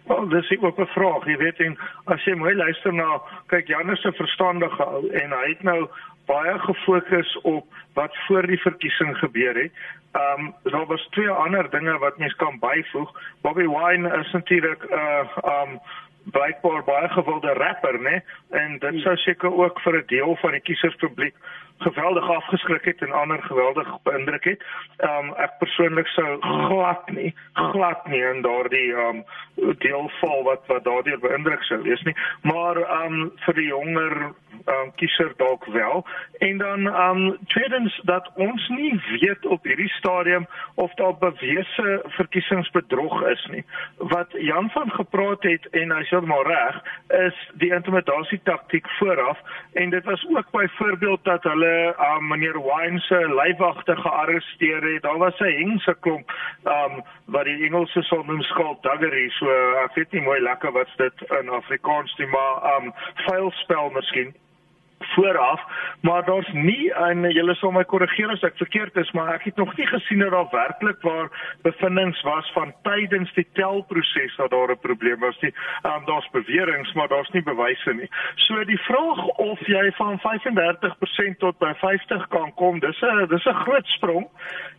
[0.08, 4.00] Wel, dis ook 'n vraag, jy weet en as jy mooi luister na kyk Janus
[4.00, 5.88] se verstandige ou en hy het nou
[6.26, 9.72] baie gefokus op wat voor die verkiesing gebeur het.
[10.12, 13.10] Ehm um, daar was twee ander dinge wat mens kan byvoeg.
[13.42, 15.80] Bobby Wine is natuurlik 'n uh, ehm um,
[16.24, 18.20] blykbaar baie gewilde rapper, né?
[18.50, 21.34] En dit sou seker ook vir 'n deel van die kieserspubliek
[21.78, 24.62] geweldig afgeskrik het en ander geweldig beïndruk het.
[24.96, 30.42] Ehm um, ek persoonlik sou glad nie glad nie in daardie ehm um, deel val
[30.42, 34.92] wat wat daardeur beïndruk sou wees nie, maar ehm um, vir die jonger ehm um,
[35.00, 36.06] kiezer dalk wel.
[36.38, 42.02] En dan ehm um, tweedens dat ons nie weet op hierdie stadium of daar bewese
[42.18, 43.64] verkiesingsbedrog is nie.
[43.96, 46.82] Wat Jan van gepraat het en hy sê maar reg,
[47.28, 49.38] is die intimidasie taktik vooraf
[49.72, 55.02] en dit was ook byvoorbeeld dat hulle hulle um, meneer Wine se lyfwagte gearresteer het.
[55.02, 56.32] Daar was 'n hengse klomp
[56.64, 59.28] um wat die Engelse sou noem skulpduggery.
[59.30, 59.46] So
[59.84, 62.94] ek weet nie mooi lekker wat's dit in Afrikaans nie, maar um
[63.26, 64.34] vuilspel miskien
[65.18, 65.60] vooraf,
[66.00, 69.56] maar daar's nie en julle sal my korrigeer as ek verkeerd is, maar ek het
[69.60, 71.30] nog nie gesien dat daar werklik waar
[71.66, 75.52] bevindinge was van tydens die telproses dat daar 'n probleem was nie.
[75.82, 78.10] Ehm um, daar's beweringe, maar daar's nie bewyse nie.
[78.34, 83.46] So die vraag of jy van 35% tot by 50 kan kom, dis 'n dis
[83.46, 84.26] 'n groot sprong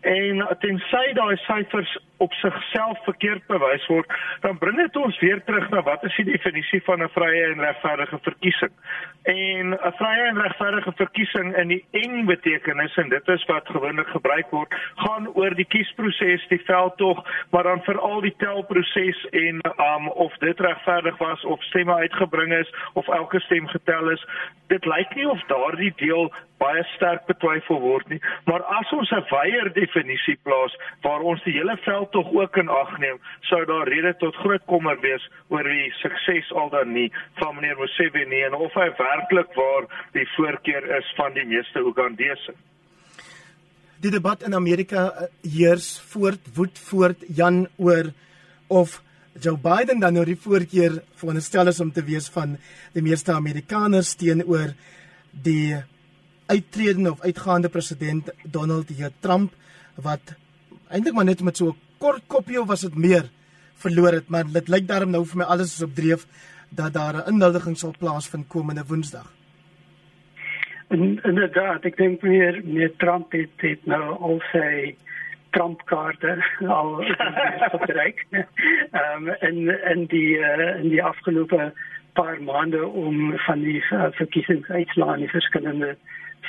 [0.01, 4.07] en tensy daai syfers op sigself verkeerd bewys word,
[4.41, 7.59] dan bring dit ons weer terug na wat is die definisie van 'n vrye en
[7.59, 8.71] regverdige verkiesing?
[9.23, 14.07] En 'n vrye en regverdige verkiesing in die eng betekenis en dit is wat gewoonlik
[14.13, 20.09] gebruik word, gaan oor die kiesproses, die veldtog, maar dan veral die telproses en um
[20.25, 24.25] of dit regverdig was of stemme uitgebring is of elke stem getel is.
[24.69, 26.29] Dit lyk nie of daardie deel
[26.59, 31.53] baie sterk betwyfel word nie, maar as ons 'n wyeer definisie plaas waar ons die
[31.53, 33.19] hele veldtog ook in ag neem,
[33.49, 37.77] sou daar rede tot groot kommer wees oor die sukses al dan nie van meneer
[37.79, 42.53] Museveni en of hy werklik waar die voorkeur is van die meeste Ugandese.
[43.99, 48.13] Die debat in Amerika eh, heers voort woed voort Jan oor
[48.67, 49.01] of
[49.39, 52.57] Joe Biden dan nou die voorkeur veronderstel is om te wees van
[52.93, 54.73] die meeste Amerikaners teenoor
[55.31, 55.77] die
[56.49, 59.53] uittredende of uitgaande president Donald J Trump
[59.95, 60.35] wat
[60.89, 63.29] eintlik maar net met so 'n kort kopie of was dit meer
[63.73, 66.25] verloor het, maar dit lyk daarom nou vir my alles is op dreef
[66.69, 69.33] dat daar 'n inhuldiging sal plaasvind komende Woensdag.
[70.87, 74.95] En inderdaad, ek dink meer meer Trump het, het nou al sy
[75.49, 77.03] Trump-kaarte al
[77.75, 78.25] gebruik.
[78.31, 81.73] Ehm um, en en die uh, in die afgelope
[82.13, 85.95] paar maande om van die uh, verkiesingsuitslae in verskillende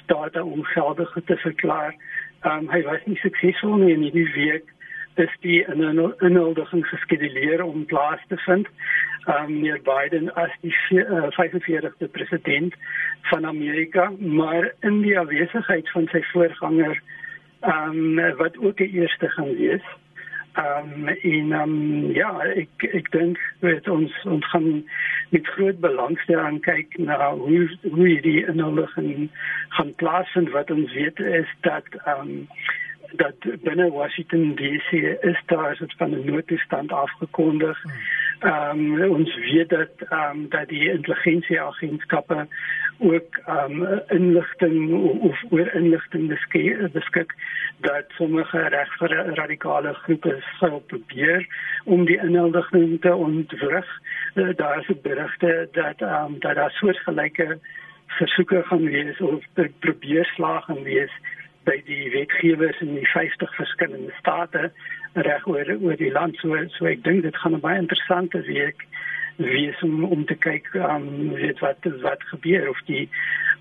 [0.02, 1.94] state ongeldig te verklaar.
[2.42, 4.68] Ehm um, hy was nie suksesvol nie in die week
[5.20, 8.68] is die inhuldiging geskeduleer om plaas te vind.
[9.26, 12.74] Ehm um, meneer Biden as die uh, 45ste president
[13.30, 17.02] van Amerika, maar in die afwesigheid van sy voorganger
[17.60, 19.84] ehm um, wat ook die eerste gaan wees.
[20.52, 24.68] Ehm um, en um, ja, ek ek dink dit ons ons gaan
[25.30, 29.28] met groot belangstelling kyk na hoe hoe die inhuldiging
[29.78, 32.48] gaan plaasvind wat ons weet is dat ehm um,
[33.22, 34.90] dat binne Washington DC
[35.30, 37.78] is daar so 'n noodtoestand afgekondig.
[38.40, 42.46] Ehm um, ons weet dat ehm um, dat die intelligensieagentskappe
[42.98, 46.28] ook ehm um, inligting of oor inligting
[46.92, 47.34] beskik
[47.80, 51.46] dat sommige regsradikale groepe sou probeer
[51.84, 54.00] om die inhuldiging te ontwrig.
[54.34, 57.58] Uh, daar is berigte dat ehm um, dat daar soortgelyke
[58.06, 59.44] versoeke gaan wees of
[59.78, 61.12] probeer slaag gaan wees
[61.64, 64.72] by die wetgewers in die 50 verskillende state
[65.12, 68.86] reg oor oor die land so so ek dink dit gaan 'n baie interessante week
[69.36, 73.08] wees om om te kyk um, weet wat wat gebeur of die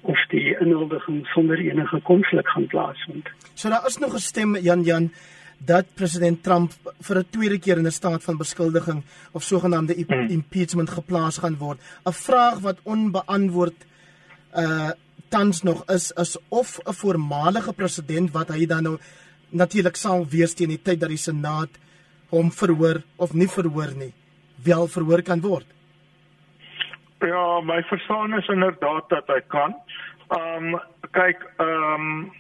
[0.02, 3.28] of die inhuldiging sonder enige konflik gaan plaasvind.
[3.54, 5.12] So daar is nog 'n stem Jan Jan
[5.58, 10.28] dat president Trump vir 'n tweede keer in 'n staat van beskuldiging of sogenaamde hmm.
[10.30, 11.80] impeachment geplaas gaan word.
[12.06, 13.86] 'n Vraag wat onbeantwoord
[14.56, 14.92] uh
[15.30, 18.98] tans nog is is of 'n voormalige president wat hy dan nou
[19.52, 21.70] natuurlik sal wees teen die tyd dat die senaat
[22.30, 24.14] hom verhoor of nie verhoor nie
[24.64, 25.66] wel verhoor kan word.
[27.20, 29.76] Ja, my verstaan is inderdaad dat hy kan.
[30.28, 30.80] Ehm um,
[31.12, 32.32] kyk, ehm um,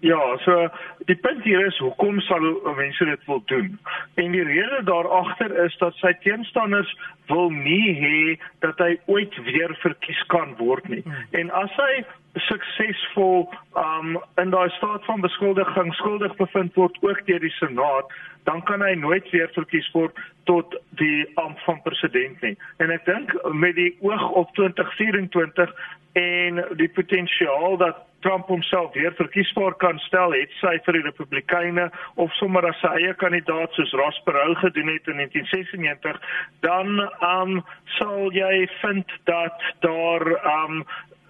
[0.00, 0.68] ja, so
[1.06, 2.44] die punt hier is hoekom sal
[2.76, 3.78] mense dit wil doen?
[4.14, 6.92] En die rede daar agter is dat sy teenstanders
[7.26, 8.20] wil nie hê
[8.62, 11.02] dat hy ooit weer verkies kan word nie.
[11.02, 11.24] Hmm.
[11.30, 12.04] En as hy
[12.46, 18.10] suksesvol um in daai staat van beskuldiging skuldig bevind word ook deur die senaat,
[18.44, 22.56] dan kan hy nooit weer verkies word tot die ampt van president nie.
[22.78, 25.74] En ek dink met die oog op 2024
[26.18, 31.84] en die potensiaal dat Trump homself weer verkiesbaar kan stel, het sy vir die Republikeine
[32.18, 36.18] of sommer as sy eie kandidaat soos Ross Perot gedoen het in 1996,
[36.66, 37.60] dan um
[37.98, 40.26] sal jy vind dat daar
[40.64, 40.82] um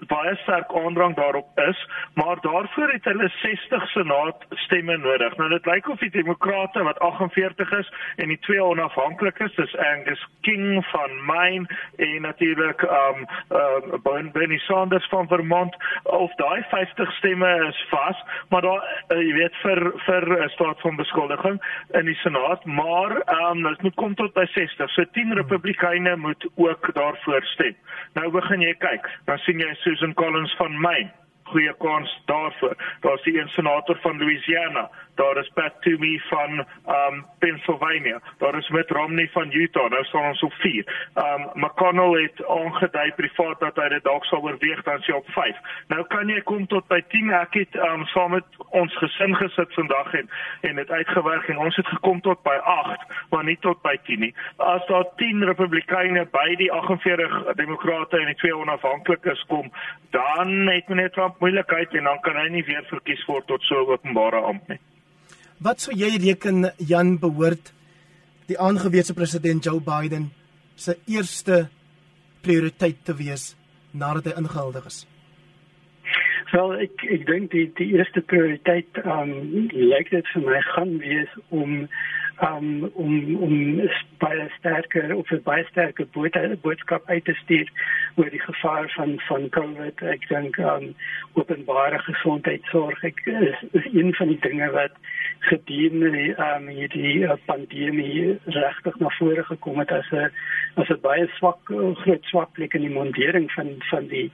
[0.07, 5.37] baie sterk aandrang daarop is, maar daarvoor het hulle 60 senaat stemme nodig.
[5.37, 10.27] Nou dit lyk of die demokrate wat 48 is en die twee onafhanklikes, dis Angus
[10.41, 17.67] King van Maine en natuurlik um uh Bernie Sanders van Vermont, of daai 50 stemme
[17.69, 21.61] is vas, maar daar uh, jy weet vir vir 'n uh, staat van beskuldiging
[21.93, 23.17] in die senaat, maar
[23.51, 24.91] um dit moet kom tot by 60.
[24.91, 27.77] So 10 republikeine moet ook daarvoor stem.
[28.15, 31.11] Nou begin jy kyk, dan sien jy Susan Collins van Maine
[31.49, 32.77] goeie kans daarvoor.
[33.01, 38.69] Daar's die een senator van Louisiana, daar is Pat Toomey van um Pennsylvania, daar is
[38.69, 41.11] Mitt Romney van Utah, nou staan ons op 4.
[41.15, 45.57] Um McConnell het aangedui privaat dat hy dit dalk sal oorweeg dan sy op 5.
[45.89, 47.33] Nou kan jy kom tot by 10.
[47.41, 50.31] Ek het um saam met ons gesin gesit vandag en
[50.71, 54.23] en dit uitgewerk en ons het gekom tot by 8, maar nie tot by 10
[54.27, 54.35] nie.
[54.57, 59.73] As daar 10 Republikeine by die 48 Demokrate en die twee onafhanklikes kom,
[60.15, 63.83] dan het meneer Trump moeilikheid en dan kan hy nie weer verkies word tot so
[63.83, 64.81] 'n openbare ampt nie.
[65.59, 67.73] Wat sou jy reken Jan behoort
[68.47, 70.29] die aangewese president Joe Biden
[70.79, 71.67] se eerste
[72.47, 73.57] prioriteit te wees
[73.91, 75.01] nadat hy ingehuldig is?
[76.53, 79.35] Wel ek ek dink die die eerste prioriteit um,
[79.75, 81.75] lyk dit vir my gaan wees om
[82.47, 83.59] um, om om
[84.23, 86.07] baie sterker of 'n baie sterker
[86.63, 87.69] boodskap uit te stuur
[88.15, 90.03] oor die gevaar van van COVID.
[90.03, 90.95] Ek dink um
[91.35, 94.95] openbare gesondheidsorg ek is, is een van die dinge wat
[95.39, 100.31] gedurende um hierdie uh, pandemie regtig na vore gekom het as 'n
[100.75, 101.61] as 'n baie swak
[102.03, 104.31] groot swak plek in die mondering van van die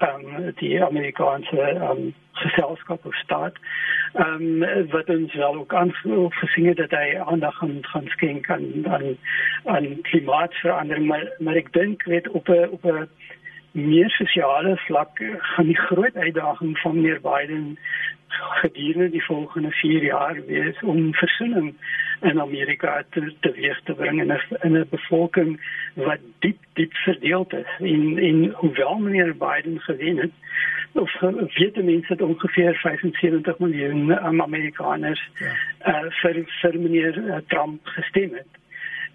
[0.00, 3.54] um die Amerikaanse um geselskap of staat.
[4.12, 8.50] Ehm um, wat ons wel ook aangevoel gesien het dat hy aandag gaan gaan skenk
[8.50, 9.16] aan aan
[9.64, 13.08] aan klimaatsverandering maar maar ek dink weet op 'n op 'n
[13.72, 17.78] meer sosiale vlak gaan die groot uitdaging van meneer Biden
[18.32, 21.74] gedurende die volgende 4 jaar wees om versoening
[22.20, 25.60] in Amerika te teweeg te bring in 'n in 'n bevolking
[25.94, 30.32] wat diep diep verdeeld is en en hoewel meneer Biden gewen het
[30.92, 31.20] of
[31.54, 35.52] weet mense dat ongeveer 75 miljoen um, Amerikaners ja.
[35.86, 38.61] uh, vir vir meneer uh, Trump gestem het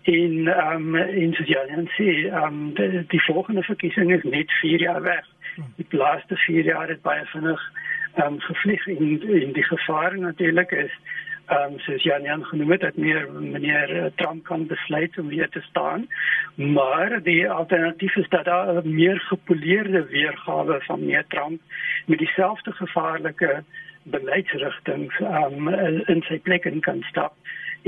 [0.08, 5.26] in um, in Sudan sê um, die, die volgende verkiesing is net 4 jaar weg.
[5.56, 5.62] Hm.
[5.76, 7.62] die laaste 4 jaar het baie vinnig
[8.24, 10.94] um, gevlieg en en die gevaar natuurlik is
[11.48, 15.28] ehm um, soos Jan Jan genoem het dat meer meneer eh, Trump kan besluit om
[15.28, 16.08] weer te staan.
[16.56, 21.62] Maar die alternatief is dat daar 'n meer gepoleerde weergawe van meneer Trump
[22.06, 23.64] met dieselfde gevaarlike
[24.04, 25.70] beleidsrigtinge um,
[26.14, 27.34] in sy plek in kan stap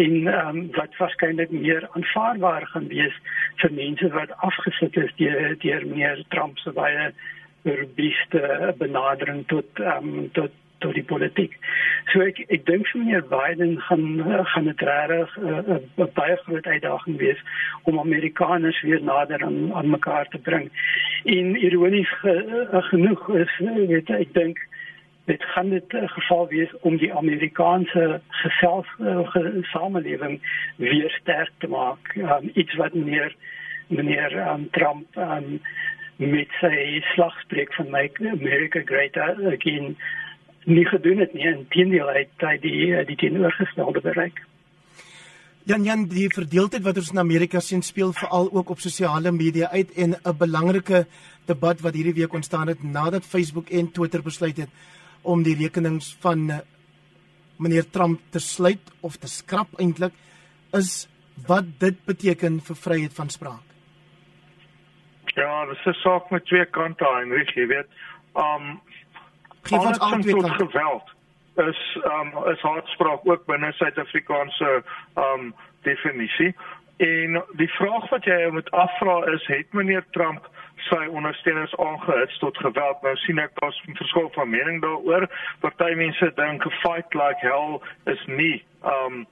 [0.05, 3.15] en um, wat waarskynlik meer aanvaarbaar gaan wees
[3.61, 7.11] vir mense wat afgesit is deur deur meneer Trump se baie
[7.67, 11.55] robuuste benadering tot um, tot tot die politiek.
[12.13, 14.05] So ek ek dink vir meneer Biden gaan
[14.53, 17.41] gaan dit regtig 'n uh, baie groot uitdaging wees
[17.83, 20.71] om Amerikaners weer nader aan aan mekaar te bring.
[21.25, 22.35] En ironies ge,
[22.71, 23.57] uh, genoeg is
[23.91, 24.63] weet ek dink
[25.29, 30.41] dit gaan dit 'n geval wees om die Amerikaanse gesels uh, samelewing
[30.75, 32.15] weer sterk te maak.
[32.15, 33.35] Um, iets wat meneer
[33.87, 35.61] meneer um, Trump um,
[36.17, 39.97] met sy slagspreuk van make America great again
[40.65, 44.41] nie gedoen het nie inteendeel het hy die die teenoorgestelde bereik.
[45.63, 49.69] Jan Jan die verdeeldheid wat ons in Amerika sien speel veral ook op sosiale media
[49.69, 51.05] uit en 'n belangrike
[51.45, 54.69] debat wat hierdie week ontstaan het nadat Facebook en Twitter besluit het
[55.21, 56.59] om die rekenings van eh,
[57.57, 60.13] meneer Trump te sluit of te skrap eintlik
[60.77, 61.07] is
[61.47, 63.65] wat dit beteken vir vryheid van spraak.
[65.35, 67.87] Ja, dis 'n saak met twee kante, Heinrich, jy weet.
[68.35, 68.81] Um
[69.61, 70.65] Geef ons al twee kante.
[70.65, 71.07] Geweld
[71.55, 74.83] is um is haatspraak ook binne Suid-Afrikaanse
[75.15, 76.55] um definisie.
[76.97, 80.49] En die vraag wat jy moet afvra is, het meneer Trump
[80.87, 83.01] sy ondersteuners aangehits tot geweld?
[83.01, 85.27] Nou sien ek daar's 'n verskil van mening daaroor.
[85.59, 89.27] Party mense dink 'n fight like hell is nie um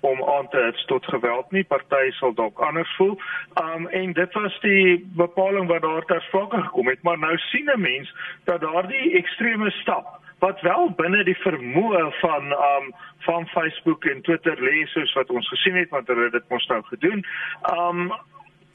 [0.00, 1.64] om aan te hits tot geweld nie.
[1.64, 3.18] Party sal dalk anders voel.
[3.62, 7.70] Um en dit was die bepaling wat daar ter sprake gekom het, maar nou sien
[7.74, 8.14] 'n mens
[8.44, 14.56] dat daardie ekstreme stap wat wel binne die vermoë van um van Facebook en Twitter
[14.58, 17.26] lê soos wat ons gesien het want hulle het dit mos nou gedoen.
[17.72, 18.12] Um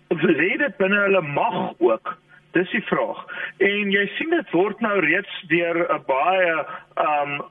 [0.09, 2.17] lê dit binne hulle mag ook.
[2.51, 3.19] Dis die vraag.
[3.57, 6.53] En jy sien dit word nou reeds deur 'n baie
[6.95, 7.41] um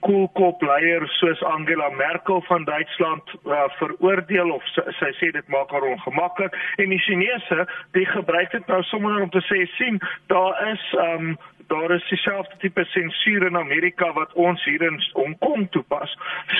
[0.00, 5.72] koelkop leier soos Angela Merkel van Duitsland uh, veroordeel of sy, sy sê dit maak
[5.74, 10.00] haar ongemaklik en die Chinese die gebruik dit nou sommer om te sê sien
[10.32, 11.34] daar is um
[11.72, 16.10] daar is dieselfde tipe sensuur in Amerika wat ons hier in Hong Kong toepas.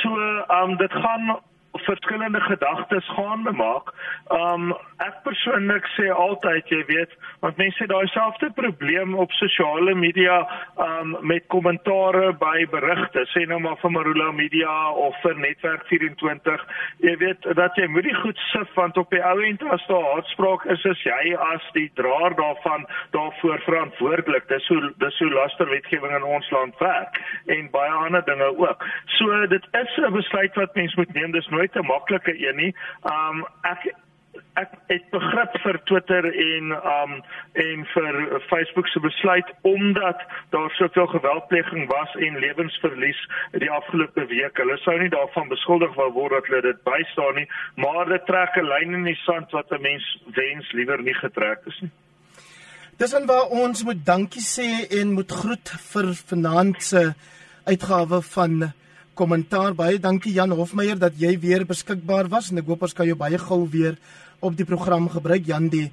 [0.01, 0.13] So
[0.61, 1.37] um dit gaan
[1.73, 3.93] verskillende gedagtes gaande maak.
[4.31, 9.95] Um ek persoonlik sê altyd, jy weet, want mense het daai selfde probleem op sosiale
[9.99, 10.43] media
[10.77, 16.67] um met kommentare by berigte, sê nou maar vir Marula Media of vir Netwerk 24.
[17.07, 20.07] Jy weet dat jy moet die goed sif want op die ou end as daar
[20.13, 24.49] haatspraak is, is jy as die draer daarvan daarvoor verantwoordelik.
[24.53, 27.19] Dis so dis so lasterwetgewing in ons land werk
[27.51, 28.87] en baie ander dinge ook.
[29.19, 31.33] So dit is 'n besluit wat mens moet neem.
[31.33, 32.75] Dis nooit 'n maklike een nie.
[33.03, 33.95] Um ek
[34.55, 37.13] ek het begrip vir Twitter en um
[37.53, 43.21] en vir Facebook se besluit omdat daar soveel geweldpleging was en lewensverlies
[43.53, 44.57] die afgelope week.
[44.57, 48.57] Hulle sou nie daarvan beskuldig wou word dat hulle dit bystaan nie, maar dit trek
[48.57, 51.91] 'n lyn in die sand wat 'n mens wens liewer nie getrek is nie.
[52.97, 57.15] Dis en waar ons moet dankie sê en moet groet vir vanaand se
[57.65, 58.73] uitgawe van
[59.15, 59.75] kommentaar.
[59.75, 63.17] Baie dankie Jan Hofmeyer dat jy weer beskikbaar was en ek hoop ons kan jou
[63.17, 63.99] baie gou weer
[64.41, 65.47] op die program gebruik.
[65.47, 65.91] Jan die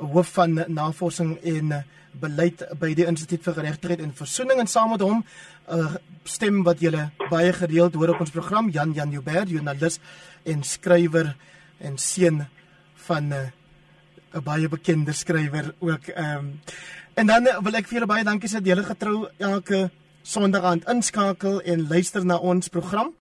[0.00, 1.82] hoof van navorsing en
[2.20, 5.94] beleid by die Instituut vir Geregtigheid en Versoening en saam met hom uh,
[6.26, 10.00] stem wat julle baie gereeld hoor op ons program Jan Jan Joubert, joernalis
[10.48, 11.34] en skrywer
[11.78, 12.44] en seun
[13.06, 13.32] van 'n
[14.34, 16.60] uh, baie bekende skrywer ook um,
[17.14, 19.90] en dan uh, wil ek vir julle baie dankie sê dat julle getrou elke
[20.22, 23.14] Sondag aand inskakel en luister na ons program.